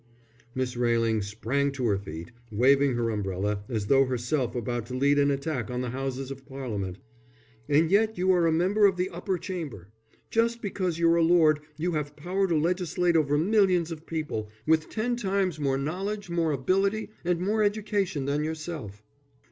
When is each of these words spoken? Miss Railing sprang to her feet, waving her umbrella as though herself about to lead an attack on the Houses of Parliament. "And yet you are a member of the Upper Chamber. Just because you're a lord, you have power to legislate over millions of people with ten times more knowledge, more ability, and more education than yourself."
Miss 0.55 0.75
Railing 0.75 1.21
sprang 1.21 1.71
to 1.73 1.85
her 1.85 1.97
feet, 1.99 2.31
waving 2.51 2.95
her 2.95 3.11
umbrella 3.11 3.63
as 3.69 3.85
though 3.85 4.05
herself 4.05 4.55
about 4.55 4.87
to 4.87 4.95
lead 4.95 5.19
an 5.19 5.29
attack 5.29 5.69
on 5.69 5.81
the 5.81 5.91
Houses 5.91 6.31
of 6.31 6.43
Parliament. 6.47 6.97
"And 7.69 7.91
yet 7.91 8.17
you 8.17 8.31
are 8.31 8.47
a 8.47 8.51
member 8.51 8.87
of 8.87 8.97
the 8.97 9.11
Upper 9.11 9.37
Chamber. 9.37 9.89
Just 10.31 10.59
because 10.59 10.97
you're 10.97 11.17
a 11.17 11.21
lord, 11.21 11.59
you 11.77 11.91
have 11.91 12.15
power 12.15 12.47
to 12.47 12.57
legislate 12.57 13.15
over 13.15 13.37
millions 13.37 13.91
of 13.91 14.07
people 14.07 14.49
with 14.65 14.89
ten 14.89 15.15
times 15.17 15.59
more 15.59 15.77
knowledge, 15.77 16.31
more 16.31 16.51
ability, 16.51 17.11
and 17.23 17.39
more 17.39 17.61
education 17.61 18.25
than 18.25 18.43
yourself." 18.43 19.03